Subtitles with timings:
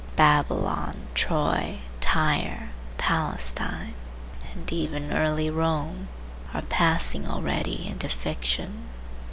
[0.15, 3.93] Babylon, Troy, Tyre, Palestine,
[4.51, 6.07] and even early Rome
[6.55, 8.89] are passing already into fiction.